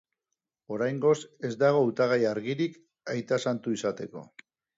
[0.77, 1.17] Oraingoz,
[1.49, 2.81] ez dago hautagai argirik
[3.15, 4.27] aita santu izateko.